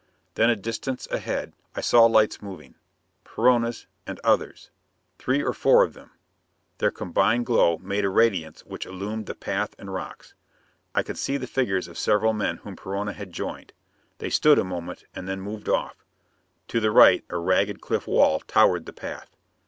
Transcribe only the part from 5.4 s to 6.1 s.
or four of them.